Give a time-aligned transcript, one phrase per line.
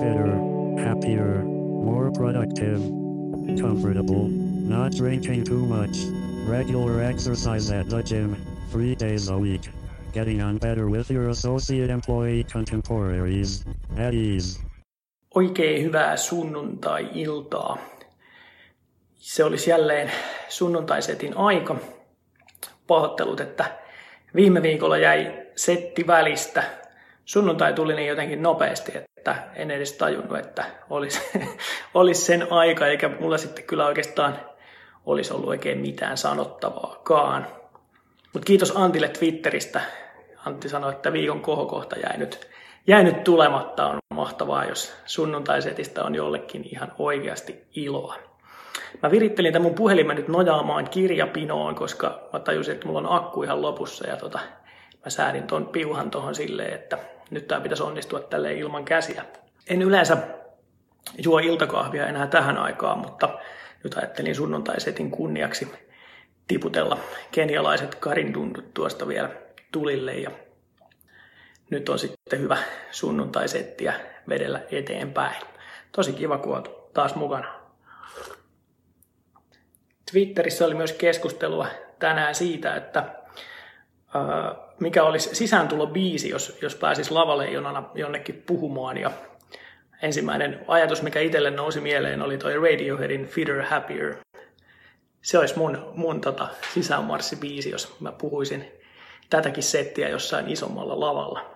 [0.00, 0.38] fitter,
[0.78, 1.44] happier,
[1.84, 2.80] more productive,
[3.60, 4.28] comfortable,
[4.68, 5.96] not drinking too much,
[6.48, 8.36] regular exercise at the gym,
[8.70, 9.60] three days a week,
[10.12, 13.64] getting on better with your associate employee contemporaries,
[13.96, 14.60] at ease.
[15.34, 17.78] Oikein hyvää sunnuntai-iltaa.
[19.14, 20.10] Se olisi jälleen
[20.48, 21.76] sunnuntaisetin aika.
[22.86, 23.64] Pahoittelut, että
[24.34, 26.64] viime viikolla jäi setti välistä.
[27.24, 29.13] Sunnuntai tuli niin jotenkin nopeasti, että
[29.54, 31.20] en edes tajunnut, että olisi,
[31.94, 34.38] olisi sen aika, eikä mulla sitten kyllä oikeastaan
[35.06, 37.46] olisi ollut oikein mitään sanottavaakaan.
[38.32, 39.80] Mutta kiitos Antille Twitteristä.
[40.46, 42.48] Antti sanoi, että viikon kohokohta jäi nyt,
[42.86, 43.86] jäi nyt tulematta.
[43.86, 48.14] On mahtavaa, jos sunnuntaisetistä on jollekin ihan oikeasti iloa.
[49.02, 53.42] Mä virittelin tämän mun puhelimen nyt nojaamaan kirjapinoon, koska mä tajusin, että mulla on akku
[53.42, 54.38] ihan lopussa ja tota,
[55.04, 56.98] mä säädin ton piuhan tuohon silleen, että
[57.34, 59.24] nyt tää pitäisi onnistua tälle ilman käsiä.
[59.68, 60.16] En yleensä
[61.18, 63.38] juo iltakahvia enää tähän aikaan, mutta
[63.84, 65.72] nyt ajattelin sunnuntaisetin kunniaksi
[66.48, 66.98] tiputella
[67.30, 69.30] kenialaiset karindundut tuosta vielä
[69.72, 70.30] tulille ja
[71.70, 72.56] nyt on sitten hyvä
[72.90, 73.94] sunnuntaisettiä
[74.28, 75.42] vedellä eteenpäin.
[75.92, 77.54] Tosi kiva, kun olet taas mukana.
[80.12, 81.66] Twitterissä oli myös keskustelua
[81.98, 83.04] tänään siitä, että
[84.80, 88.98] mikä olisi sisääntulo biisi, jos, jos pääsisi lavaleijonana jonnekin puhumaan.
[88.98, 89.10] Ja
[90.02, 94.14] ensimmäinen ajatus, mikä itselle nousi mieleen, oli toi Radioheadin Fitter Happier.
[95.22, 98.72] Se olisi mun, mun tota, sisäänmarssibiisi, jos mä puhuisin
[99.30, 101.54] tätäkin settiä jossain isommalla lavalla.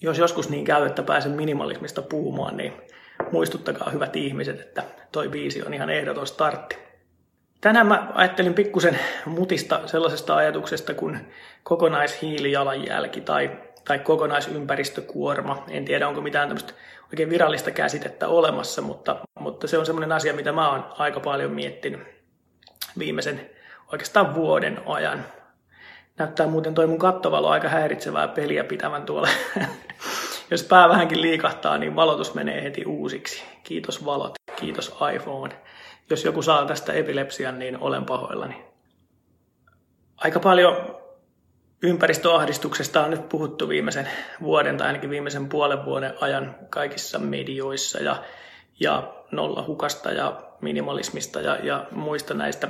[0.00, 2.72] Jos joskus niin käy, että pääsen minimalismista puhumaan, niin
[3.32, 6.89] muistuttakaa hyvät ihmiset, että toi biisi on ihan ehdoton startti.
[7.60, 13.50] Tänään mä ajattelin pikkusen mutista sellaisesta ajatuksesta kuin kokonaishiilijalanjälki tai,
[13.84, 15.64] tai kokonaisympäristökuorma.
[15.68, 16.72] En tiedä, onko mitään tämmöistä
[17.04, 21.50] oikein virallista käsitettä olemassa, mutta, mutta se on semmoinen asia, mitä mä oon aika paljon
[21.52, 22.00] miettinyt
[22.98, 23.50] viimeisen
[23.92, 25.24] oikeastaan vuoden ajan.
[26.18, 29.28] Näyttää muuten toi mun kattovalo aika häiritsevää peliä pitävän tuolla.
[30.50, 33.42] Jos pää vähänkin liikahtaa, niin valotus menee heti uusiksi.
[33.64, 35.54] Kiitos valot, kiitos iPhone
[36.10, 38.64] jos joku saa tästä epilepsian, niin olen pahoillani.
[40.16, 41.00] Aika paljon
[41.82, 44.08] ympäristöahdistuksesta on nyt puhuttu viimeisen
[44.42, 48.22] vuoden tai ainakin viimeisen puolen vuoden ajan kaikissa medioissa ja,
[48.80, 52.68] ja nollahukasta ja minimalismista ja, ja muista näistä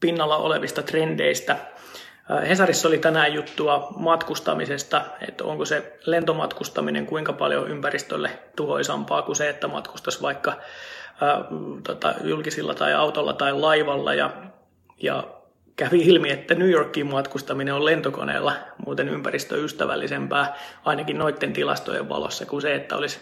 [0.00, 1.56] pinnalla olevista trendeistä.
[2.48, 9.48] Hesarissa oli tänään juttua matkustamisesta, että onko se lentomatkustaminen kuinka paljon ympäristölle tuhoisampaa kuin se,
[9.48, 10.56] että matkustaisi vaikka
[11.20, 11.44] ää,
[11.82, 14.30] tota, julkisilla tai autolla tai laivalla ja,
[15.02, 15.24] ja
[15.76, 18.52] kävi ilmi, että New Yorkiin matkustaminen on lentokoneella
[18.86, 23.20] muuten ympäristöystävällisempää, ainakin noiden tilastojen valossa, kuin se, että olisi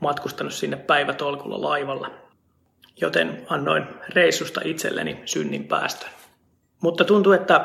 [0.00, 2.10] matkustanut sinne päivätolkulla laivalla.
[3.00, 6.10] Joten annoin reissusta itselleni synnin päästön.
[6.80, 7.64] Mutta tuntuu, että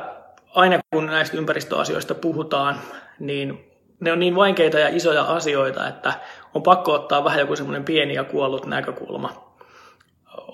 [0.55, 2.79] aina kun näistä ympäristöasioista puhutaan,
[3.19, 6.13] niin ne on niin vaikeita ja isoja asioita, että
[6.53, 9.48] on pakko ottaa vähän joku semmoinen pieni ja kuollut näkökulma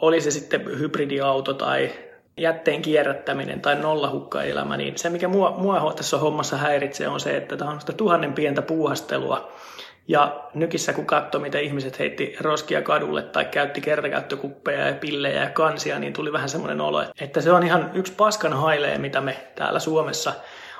[0.01, 1.91] oli se sitten hybridiauto tai
[2.37, 7.57] jätteen kierrättäminen tai nollahukkaelämä, niin se mikä mua, mua tässä hommassa häiritsee on se, että
[7.57, 9.51] tämä on sitä tuhannen pientä puuhastelua.
[10.07, 15.49] Ja nykissä kun katsoi, miten ihmiset heitti roskia kadulle tai käytti kertakäyttökuppeja ja pillejä ja
[15.49, 19.37] kansia, niin tuli vähän semmoinen olo, että se on ihan yksi paskan hailee, mitä me
[19.55, 20.33] täällä Suomessa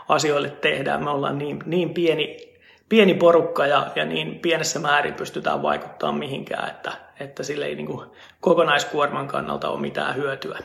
[0.10, 1.04] asioille tehdään.
[1.04, 2.55] Me ollaan niin, niin pieni
[2.90, 7.88] pieni porukka ja, ja niin pienessä määrin pystytään vaikuttamaan mihinkään, että, että sille ei niin
[7.88, 8.10] kuin
[8.40, 10.60] kokonaiskuorman kannalta ole mitään hyötyä.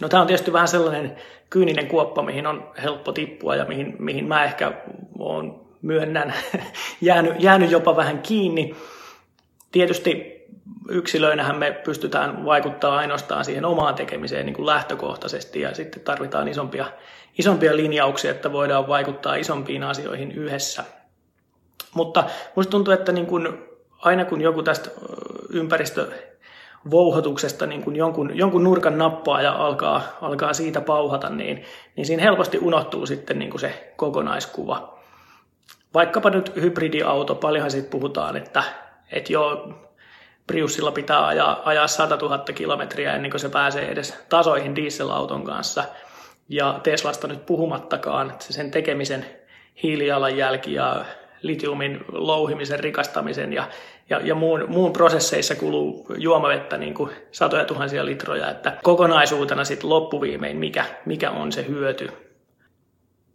[0.00, 1.16] No tämä on tietysti vähän sellainen
[1.50, 4.72] kyyninen kuoppa, mihin on helppo tippua ja mihin, mihin mä ehkä
[5.18, 6.34] olen myönnän
[7.00, 8.76] jäänyt, jäänyt jopa vähän kiinni.
[9.72, 10.34] Tietysti
[10.88, 16.86] yksilöinähän me pystytään vaikuttaa ainoastaan siihen omaan tekemiseen niin kuin lähtökohtaisesti ja sitten tarvitaan isompia,
[17.38, 20.84] isompia linjauksia, että voidaan vaikuttaa isompiin asioihin yhdessä.
[21.94, 22.24] Mutta
[22.54, 23.58] musta tuntuu, että niin kun,
[23.98, 24.90] aina kun joku tästä
[25.50, 31.64] ympäristövouhotuksesta niin kun jonkun, jonkun nurkan nappaa ja alkaa, alkaa siitä pauhata, niin,
[31.96, 34.98] niin siinä helposti unohtuu sitten niin se kokonaiskuva.
[35.94, 38.62] Vaikkapa nyt hybridiauto, paljonhan siitä puhutaan, että,
[39.12, 39.74] että joo,
[40.46, 45.84] Priussilla pitää ajaa, ajaa 100 000 kilometriä ennen kuin se pääsee edes tasoihin dieselauton kanssa.
[46.48, 49.26] Ja Teslasta nyt puhumattakaan, että sen tekemisen
[49.82, 51.04] hiilijalanjälki ja
[51.46, 53.68] litiumin louhimisen, rikastamisen ja,
[54.10, 59.90] ja, ja muun, muun prosesseissa kuluu juomavettä niin kuin satoja tuhansia litroja, että kokonaisuutena sitten
[59.90, 62.08] loppuviimein mikä, mikä on se hyöty.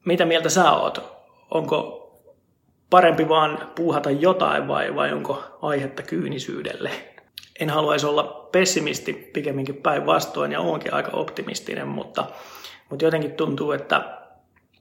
[0.06, 1.20] Mitä mieltä sä oot?
[1.52, 1.96] Onko
[2.90, 6.92] parempi vaan puuhata jotain vai, vai onko aihetta kyynisyydelle?
[7.60, 12.26] En haluaisi olla pessimisti, pikemminkin päinvastoin ja onkin aika optimistinen, mutta,
[12.90, 14.02] mutta jotenkin tuntuu, että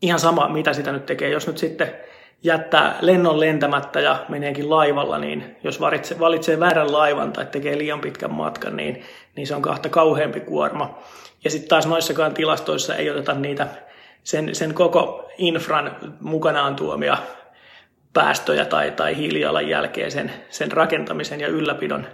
[0.03, 1.95] ihan sama mitä sitä nyt tekee, jos nyt sitten
[2.43, 8.01] jättää lennon lentämättä ja meneekin laivalla, niin jos valitsee, valitsee väärän laivan tai tekee liian
[8.01, 9.03] pitkän matkan, niin,
[9.37, 10.99] niin se on kahta kauheampi kuorma.
[11.45, 13.69] Ja sitten taas noissakaan tilastoissa ei oteta niitä
[14.25, 17.19] sen, sen koko infran mukanaan tuomia
[18.13, 22.07] päästöjä tai, tai hiilijalanjälkeä sen, sen rakentamisen ja ylläpidon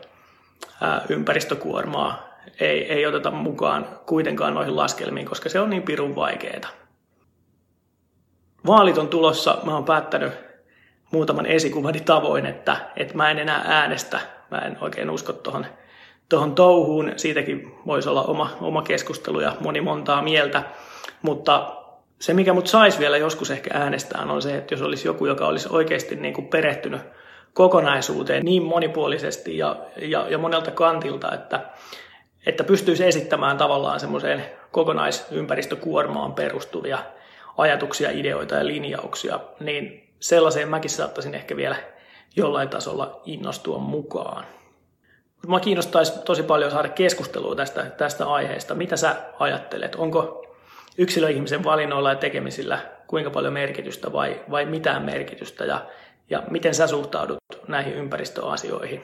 [0.80, 6.83] ää, ympäristökuormaa ei, ei oteta mukaan kuitenkaan noihin laskelmiin, koska se on niin pirun vaikeaa.
[8.66, 10.32] Vaalit on tulossa, mä oon päättänyt
[11.10, 14.20] muutaman esikuvani tavoin, että, että mä en enää äänestä.
[14.50, 15.66] Mä en oikein usko tuohon
[16.28, 17.12] tohon touhuun.
[17.16, 20.62] Siitäkin voisi olla oma, oma keskustelu ja moni montaa mieltä.
[21.22, 21.76] Mutta
[22.18, 25.46] se, mikä mut saisi vielä joskus ehkä äänestään, on se, että jos olisi joku, joka
[25.46, 27.00] olisi oikeasti niin kuin perehtynyt
[27.52, 31.60] kokonaisuuteen niin monipuolisesti ja, ja, ja monelta kantilta, että,
[32.46, 36.98] että pystyisi esittämään tavallaan semmoiseen kokonaisympäristökuormaan perustuvia
[37.56, 41.76] ajatuksia, ideoita ja linjauksia, niin sellaiseen mäkin saattaisin ehkä vielä
[42.36, 44.44] jollain tasolla innostua mukaan.
[45.48, 48.74] Mä kiinnostaisi tosi paljon saada keskustelua tästä, tästä aiheesta.
[48.74, 49.94] Mitä sä ajattelet?
[49.94, 50.46] Onko
[50.98, 55.64] yksilöihmisen valinnoilla ja tekemisillä kuinka paljon merkitystä vai, vai mitään merkitystä?
[55.64, 55.86] Ja,
[56.30, 59.02] ja miten sä suhtaudut näihin ympäristöasioihin?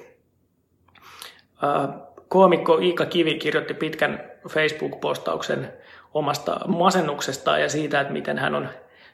[2.28, 5.72] Koomikko Iika Kivi kirjoitti pitkän Facebook-postauksen
[6.14, 8.68] omasta masennuksestaan ja siitä, että miten hän on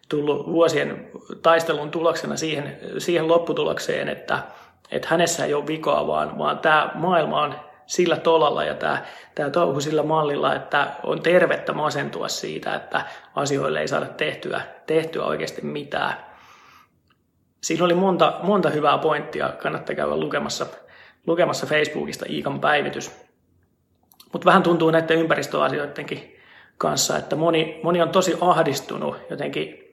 [0.09, 1.11] tullut vuosien
[1.43, 4.39] taistelun tuloksena siihen, siihen lopputulokseen, että,
[4.91, 7.55] että hänessä ei ole vikaa, vaan, vaan tämä maailma on
[7.87, 9.03] sillä tolalla ja tämä,
[9.35, 13.05] tämä touhu sillä mallilla, että on tervettä masentua siitä, että
[13.35, 16.15] asioille ei saada tehtyä, tehtyä oikeasti mitään.
[17.61, 20.67] Siinä oli monta, monta hyvää pointtia, kannattaa käydä lukemassa,
[21.27, 23.27] lukemassa Facebookista Iikan päivitys.
[24.33, 26.36] Mutta vähän tuntuu näiden ympäristöasioidenkin
[26.79, 29.87] kanssa, että moni, moni on tosi ahdistunut jotenkin,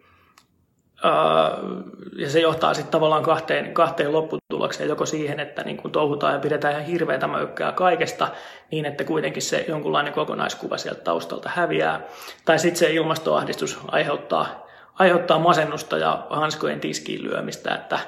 [2.15, 6.39] ja se johtaa sitten tavallaan kahteen, kahteen lopputulokseen, joko siihen, että niin kun touhutaan ja
[6.39, 8.27] pidetään ihan hirveätä möykkää kaikesta,
[8.71, 12.01] niin että kuitenkin se jonkunlainen kokonaiskuva sieltä taustalta häviää,
[12.45, 17.99] tai sitten se ilmastoahdistus aiheuttaa, aiheuttaa masennusta ja hanskojen tiskiin lyömistä, että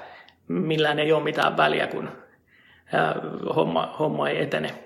[0.47, 2.09] millään ei ole mitään väliä, kun
[3.55, 4.84] homma, homma ei etene.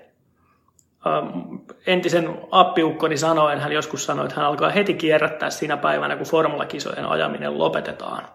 [1.06, 1.56] Ähm,
[1.86, 7.06] entisen appiukkoni sanoen, hän joskus sanoi, että hän alkaa heti kierrättää siinä päivänä, kun formulakisojen
[7.06, 8.28] ajaminen lopetetaan.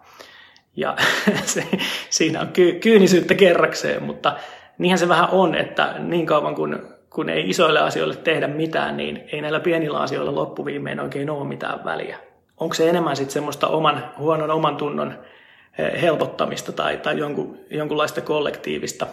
[0.75, 0.95] Ja
[1.44, 1.67] se,
[2.09, 4.35] siinä on ky- kyynisyyttä kerrakseen, mutta
[4.77, 9.23] niinhän se vähän on, että niin kauan kun, kun ei isoille asioille tehdä mitään, niin
[9.31, 12.18] ei näillä pienillä asioilla loppuviimein oikein ole mitään väliä.
[12.57, 15.13] Onko se enemmän sitten semmoista oman, huonon oman tunnon
[15.77, 19.07] eh, helpottamista tai, tai jonkun, jonkunlaista kollektiivista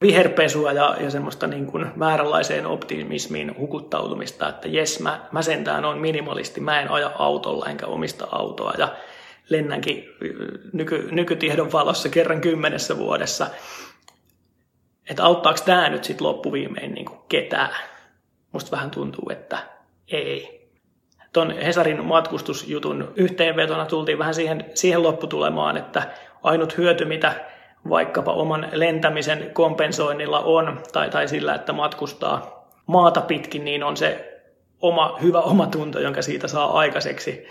[0.00, 5.98] viherpesua ja, ja semmoista niin kuin vääränlaiseen optimismiin hukuttautumista, että jes, mä, mä sentään on
[5.98, 8.96] minimalisti, mä en aja autolla enkä omista autoa ja
[9.48, 10.04] lennänkin
[10.72, 13.46] nyky, nykytiedon valossa kerran kymmenessä vuodessa.
[15.10, 17.70] Että auttaako tämä nyt sitten loppuviimein niin kuin ketään?
[18.52, 19.58] Musta vähän tuntuu, että
[20.08, 20.58] ei.
[21.32, 26.10] Tuon Hesarin matkustusjutun yhteenvetona tultiin vähän siihen, siihen lopputulemaan, että
[26.42, 27.44] ainut hyöty, mitä
[27.88, 34.40] vaikkapa oman lentämisen kompensoinnilla on, tai, tai sillä, että matkustaa maata pitkin, niin on se
[34.80, 37.46] oma, hyvä omatunto, jonka siitä saa aikaiseksi.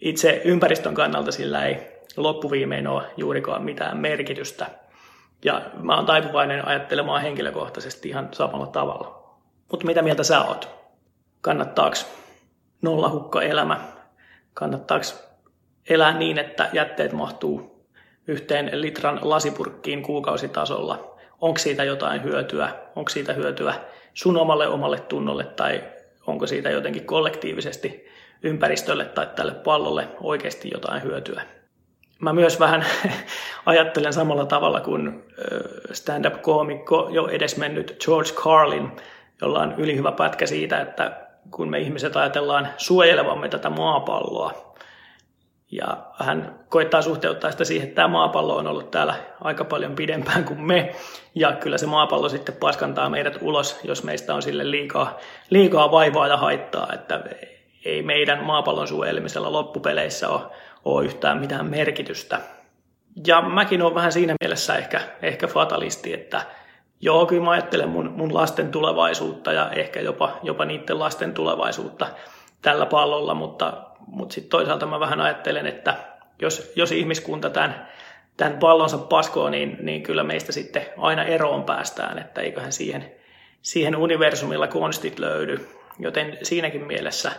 [0.00, 4.66] Itse ympäristön kannalta sillä ei loppuviimein ole juurikaan mitään merkitystä.
[5.44, 9.36] Ja mä oon taipuvainen ajattelemaan henkilökohtaisesti ihan samalla tavalla.
[9.70, 10.68] Mutta mitä mieltä sä oot?
[11.40, 11.96] Kannattaako
[12.82, 13.80] nollahukka elämä?
[14.54, 15.04] Kannattaako
[15.90, 17.79] elää niin, että jätteet mahtuu
[18.26, 21.16] yhteen litran lasipurkkiin kuukausitasolla.
[21.40, 22.74] Onko siitä jotain hyötyä?
[22.96, 23.74] Onko siitä hyötyä
[24.14, 25.84] sun omalle omalle tunnolle tai
[26.26, 28.06] onko siitä jotenkin kollektiivisesti
[28.42, 31.42] ympäristölle tai tälle pallolle oikeasti jotain hyötyä?
[32.20, 32.86] Mä myös vähän
[33.66, 35.24] ajattelen samalla tavalla kuin
[35.92, 38.90] stand-up-koomikko jo edesmennyt George Carlin,
[39.40, 44.69] jolla on ylihyvä pätkä siitä, että kun me ihmiset ajatellaan suojelevamme tätä maapalloa,
[45.70, 50.44] ja hän koittaa suhteuttaa sitä siihen, että tämä maapallo on ollut täällä aika paljon pidempään
[50.44, 50.94] kuin me.
[51.34, 55.18] Ja kyllä se maapallo sitten paskantaa meidät ulos, jos meistä on sille liikaa,
[55.50, 56.88] liikaa vaivaa ja haittaa.
[56.92, 57.24] Että
[57.84, 60.40] ei meidän maapallon suojelemisella loppupeleissä ole,
[60.84, 62.40] ole yhtään mitään merkitystä.
[63.26, 66.42] Ja mäkin olen vähän siinä mielessä ehkä, ehkä fatalisti, että
[67.00, 72.06] joo, kyllä mä ajattelen mun, mun lasten tulevaisuutta ja ehkä jopa, jopa niiden lasten tulevaisuutta
[72.62, 75.94] tällä pallolla, mutta mutta sitten toisaalta mä vähän ajattelen, että
[76.42, 77.88] jos, jos ihmiskunta tämän,
[78.36, 83.12] tämän pallonsa paskoon, niin, niin kyllä meistä sitten aina eroon päästään, että eiköhän siihen,
[83.62, 85.68] siihen universumilla konstit löydy.
[85.98, 87.32] Joten siinäkin mielessä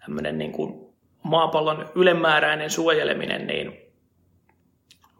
[0.00, 3.92] tämmöinen niin kuin maapallon ylemmääräinen suojeleminen, niin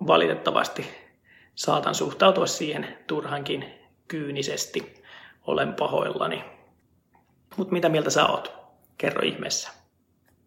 [0.06, 0.86] valitettavasti
[1.54, 3.64] saatan suhtautua siihen turhankin
[4.08, 5.04] kyynisesti.
[5.46, 6.44] Olen pahoillani.
[7.56, 8.52] Mutta mitä mieltä sä oot?
[8.98, 9.83] Kerro ihmeessä.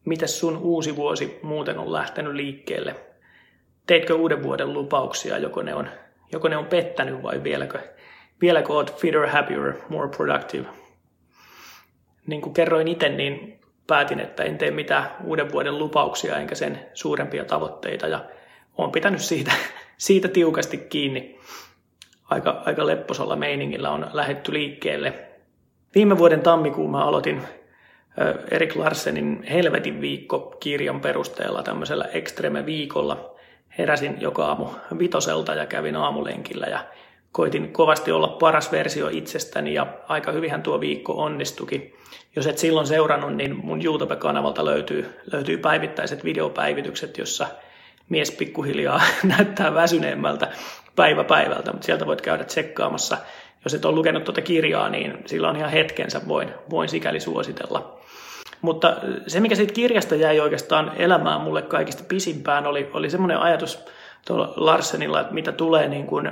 [0.08, 2.96] Mitäs sun uusi vuosi muuten on lähtenyt liikkeelle?
[3.88, 5.90] Teitkö uuden vuoden lupauksia, joko ne on,
[6.32, 7.80] joko ne on pettänyt vai vieläkö,
[8.42, 10.68] vieläkö oot fitter, happier, more productive?
[12.28, 16.86] Niin kuin kerroin itse, niin päätin, että en tee mitään uuden vuoden lupauksia enkä sen
[16.94, 18.26] suurempia tavoitteita ja
[18.78, 19.52] olen pitänyt siitä,
[19.98, 21.40] siitä tiukasti kiinni.
[22.30, 25.14] Aika, aika lepposalla meiningillä on lähetty liikkeelle.
[25.96, 27.42] Viime vuoden tammikuun mä aloitin
[28.52, 33.36] Erik Larsenin Helvetin viikko-kirjan perusteella tämmöisellä Extreme-viikolla.
[33.78, 34.68] Heräsin joka aamu
[35.00, 36.80] vitoselta ja kävin aamulenkillä ja
[37.32, 41.96] koitin kovasti olla paras versio itsestäni ja aika hyvinhän tuo viikko onnistuki.
[42.36, 47.48] Jos et silloin seurannut, niin mun YouTube-kanavalta löytyy, löytyy päivittäiset videopäivitykset, jossa
[48.10, 49.02] mies pikkuhiljaa
[49.38, 50.48] näyttää väsyneemmältä
[50.96, 53.18] päivä päivältä, mutta sieltä voit käydä tsekkaamassa.
[53.64, 57.97] Jos et ole lukenut tuota kirjaa, niin sillä on ihan hetkensä, voin, voin sikäli suositella.
[58.62, 58.96] Mutta
[59.28, 63.86] se, mikä siitä kirjasta jäi oikeastaan elämään mulle kaikista pisimpään, oli, oli semmoinen ajatus
[64.28, 66.32] tuolla Larsenilla, että mitä tulee niin kuin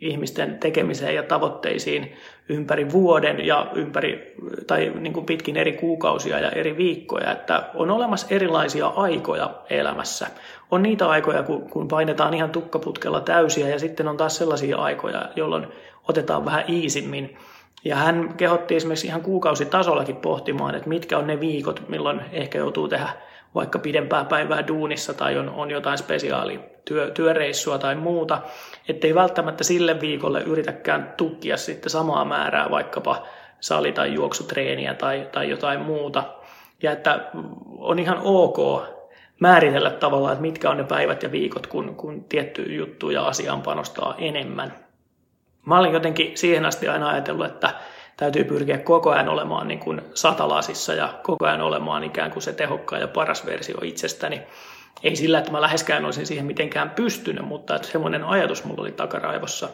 [0.00, 2.12] ihmisten tekemiseen ja tavoitteisiin
[2.48, 4.34] ympäri vuoden ja ympäri,
[4.66, 10.26] tai niin kuin pitkin eri kuukausia ja eri viikkoja, että on olemassa erilaisia aikoja elämässä.
[10.70, 15.66] On niitä aikoja, kun painetaan ihan tukkaputkella täysiä ja sitten on taas sellaisia aikoja, jolloin
[16.08, 17.36] otetaan vähän iisimmin.
[17.84, 22.88] Ja hän kehotti esimerkiksi ihan kuukausitasollakin pohtimaan, että mitkä on ne viikot, milloin ehkä joutuu
[22.88, 23.08] tehdä
[23.54, 28.42] vaikka pidempää päivää duunissa tai on, on jotain spesiaalia työ, työreissua tai muuta,
[28.88, 33.26] ettei välttämättä sille viikolle yritäkään tukkia sitten samaa määrää vaikkapa
[33.60, 36.22] sali- tai juoksutreeniä tai, tai jotain muuta.
[36.82, 37.20] Ja että
[37.78, 38.58] on ihan ok
[39.40, 43.62] määritellä tavallaan, että mitkä on ne päivät ja viikot, kun, kun tietty juttu ja asiaan
[43.62, 44.85] panostaa enemmän.
[45.66, 47.74] Mä olin jotenkin siihen asti aina ajatellut, että
[48.16, 52.52] täytyy pyrkiä koko ajan olemaan niin kuin satalasissa ja koko ajan olemaan ikään kuin se
[52.52, 54.42] tehokkaan ja paras versio itsestäni.
[55.02, 58.92] Ei sillä, että mä läheskään olisin siihen mitenkään pystynyt, mutta että semmoinen ajatus mulla oli
[58.92, 59.68] takaraivossa.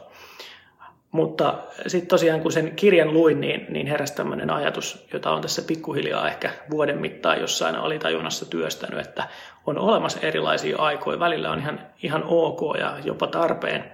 [1.10, 5.62] Mutta sitten tosiaan kun sen kirjan luin, niin, niin heräsi tämmöinen ajatus, jota on tässä
[5.62, 9.28] pikkuhiljaa ehkä vuoden mittaan jossain alitajunnassa työstänyt, että
[9.66, 11.18] on olemassa erilaisia aikoja.
[11.18, 13.84] Välillä on ihan, ihan ok ja jopa tarpeen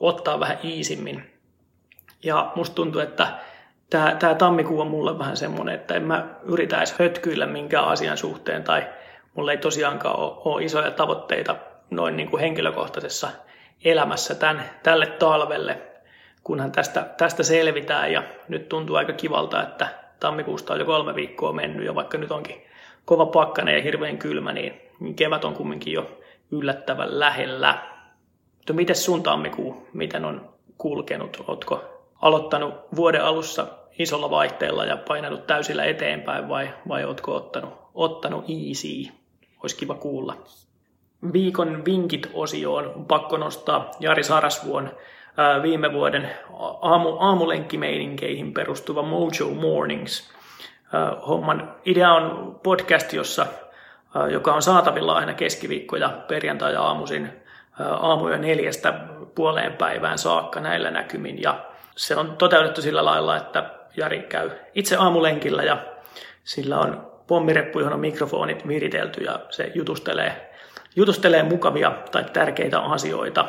[0.00, 1.35] ottaa vähän iisimmin.
[2.22, 3.28] Ja musta tuntuu, että
[3.90, 8.16] tämä, tämä tammikuu on mulle vähän semmoinen, että en mä yritä edes hötkyillä minkään asian
[8.16, 8.86] suhteen tai
[9.34, 11.56] mulla ei tosiaankaan ole, ole isoja tavoitteita
[11.90, 13.28] noin niin kuin henkilökohtaisessa
[13.84, 15.78] elämässä tämän, tälle talvelle,
[16.44, 19.88] kunhan tästä, tästä selvitään ja nyt tuntuu aika kivalta, että
[20.20, 22.66] tammikuusta on jo kolme viikkoa mennyt ja vaikka nyt onkin
[23.04, 26.20] kova pakkane ja hirveän kylmä, niin kevät on kumminkin jo
[26.50, 27.78] yllättävän lähellä.
[28.72, 31.44] Miten sun tammikuu, miten on kulkenut?
[31.48, 33.66] Ootko aloittanut vuoden alussa
[33.98, 39.12] isolla vaihteella ja painanut täysillä eteenpäin vai, vai ootko ottanut, ottanut easy?
[39.62, 40.36] Olisi kiva kuulla.
[41.32, 44.90] Viikon vinkit-osioon on pakko nostaa Jari Sarasvuon
[45.36, 46.30] ää, viime vuoden
[46.80, 50.30] aamu, aamulenkkimeininkeihin perustuva Mojo Mornings.
[50.92, 53.46] Ää, homman idea on podcast, jossa,
[54.14, 57.30] ää, joka on saatavilla aina keskiviikko ja perjantai ja aamuisin
[58.00, 59.00] aamuja neljästä
[59.34, 61.42] puoleen päivään saakka näillä näkymin.
[61.42, 61.65] Ja
[61.96, 65.78] se on toteutettu sillä lailla, että Jari käy itse aamulenkillä ja
[66.44, 70.52] sillä on pommireppu, johon on mikrofonit viritelty ja se jutustelee,
[70.96, 73.44] jutustelee mukavia tai tärkeitä asioita.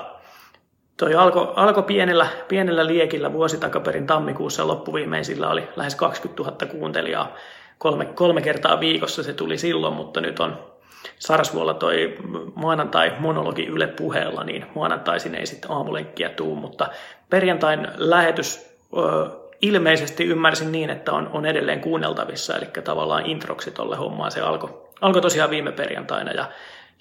[0.97, 6.43] Toi alkoi alko pienellä, pienellä liekillä vuosi takaperin tammikuussa ja loppuviimein sillä oli lähes 20
[6.43, 7.35] 000 kuuntelijaa.
[7.77, 10.77] Kolme, kolme kertaa viikossa se tuli silloin, mutta nyt on
[11.19, 12.15] Sarasvuolla toi
[12.55, 16.89] maanantai monologi Yle puheella, niin maanantaisin ei sitten aamulenkkiä tuu, mutta
[17.29, 19.29] perjantain lähetys ö,
[19.61, 24.87] ilmeisesti ymmärsin niin, että on, on edelleen kuunneltavissa, eli tavallaan introksi tolle hommaan se alkoi
[25.01, 26.45] alko tosiaan viime perjantaina ja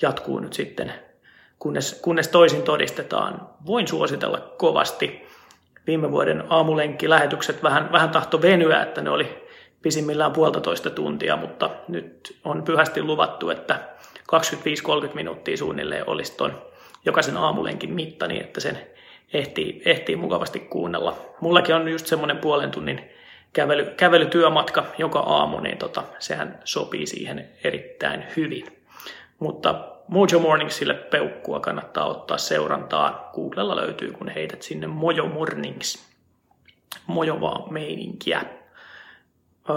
[0.03, 0.93] jatkuu nyt sitten,
[1.59, 3.49] kunnes, kunnes toisin todistetaan.
[3.67, 5.27] Voin suositella kovasti.
[5.87, 9.47] Viime vuoden aamulenkki-lähetykset vähän, vähän tahto venyä, että ne oli
[9.83, 13.81] pisimmillään puolitoista tuntia, mutta nyt on pyhästi luvattu, että
[15.11, 16.63] 25-30 minuuttia suunnilleen olisi ton
[17.05, 18.87] jokaisen aamulenkin mitta niin, että sen
[19.39, 21.17] ehtii, ehtii mukavasti kuunnella.
[21.41, 23.11] Mullakin on just semmoinen puolen tunnin
[23.53, 28.67] kävely, kävelytyömatka joka aamu, niin tota, sehän sopii siihen erittäin hyvin.
[29.39, 29.75] Mutta
[30.09, 33.21] Mojo Morningsille peukkua kannattaa ottaa seurantaan.
[33.35, 36.07] Googlella löytyy, kun heität sinne Mojo Mornings.
[37.07, 38.45] Mojovaa meininkiä.
[39.71, 39.77] Öö,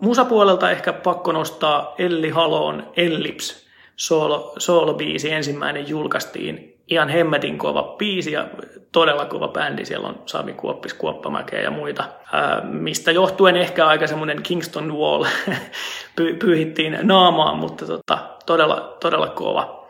[0.00, 5.32] musapuolelta ehkä pakko nostaa Elli Haloon Ellips solo, solo-biisi.
[5.32, 8.48] Ensimmäinen julkaistiin ihan hemmetin kova biisi ja
[8.92, 9.84] todella kova bändi.
[9.84, 15.24] Siellä on Sami Kuoppis, Kuoppamäkeä ja muita, ää, mistä johtuen ehkä aika semmoinen Kingston Wall
[16.16, 19.86] py, pyyhittiin naamaan, mutta tota, todella, todella kova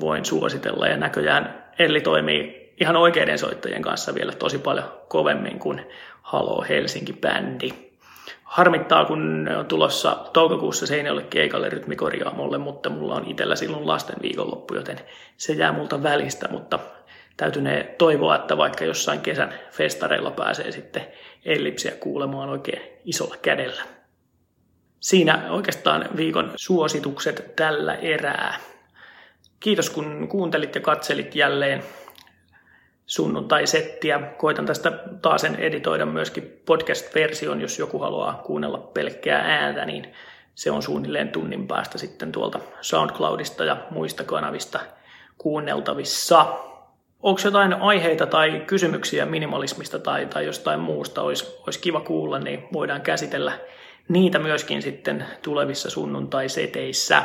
[0.00, 0.86] voin suositella.
[0.86, 5.80] Ja näköjään Elli toimii ihan oikeiden soittajien kanssa vielä tosi paljon kovemmin kuin
[6.22, 7.93] Halo Helsinki-bändi.
[8.44, 14.74] Harmittaa, kun on tulossa toukokuussa Seinäjoelle keikalle rytmikorjaamolle, mutta mulla on itsellä silloin lasten viikonloppu,
[14.74, 15.00] joten
[15.36, 16.78] se jää multa välistä, mutta
[17.36, 21.06] täytynee toivoa, että vaikka jossain kesän festareilla pääsee sitten
[21.44, 23.82] ellipsiä kuulemaan oikein isolla kädellä.
[25.00, 28.58] Siinä oikeastaan viikon suositukset tällä erää.
[29.60, 31.82] Kiitos kun kuuntelit ja katselit jälleen
[33.06, 34.18] sunnuntai-settiä.
[34.18, 34.92] Koitan tästä
[35.22, 40.12] taas editoida myöskin podcast-version, jos joku haluaa kuunnella pelkkää ääntä, niin
[40.54, 44.80] se on suunnilleen tunnin päästä sitten tuolta SoundCloudista ja muista kanavista
[45.38, 46.46] kuunneltavissa.
[47.22, 52.68] Onko jotain aiheita tai kysymyksiä minimalismista tai, tai jostain muusta, olisi, olisi kiva kuulla, niin
[52.72, 53.52] voidaan käsitellä
[54.08, 57.22] niitä myöskin sitten tulevissa sunnuntai-seteissä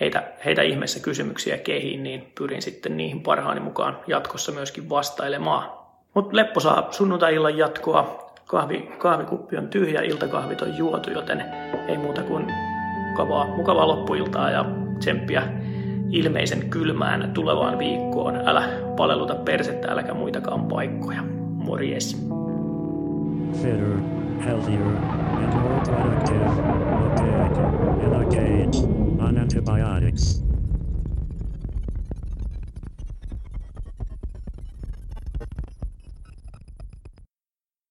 [0.00, 5.70] heitä, heitä ihmeessä kysymyksiä kehiin, niin pyrin sitten niihin parhaani mukaan jatkossa myöskin vastailemaan.
[6.14, 8.26] Mutta lepposaa sunnuntai-illan jatkoa.
[8.46, 11.44] Kahvi, kahvikuppi on tyhjä, iltakahvit on juotu, joten
[11.88, 12.46] ei muuta kuin
[13.10, 14.64] mukavaa, mukavaa loppuiltaa ja
[14.98, 15.42] tsemppiä
[16.10, 18.48] ilmeisen kylmään tulevaan viikkoon.
[18.48, 18.62] Älä
[18.96, 21.22] palelluta persettä, äläkä muitakaan paikkoja.
[21.52, 22.26] Morjes.
[23.52, 23.98] Fitter,
[24.44, 26.46] healthier, and more productive.
[27.06, 30.45] Okay, in a cage on antibiotics.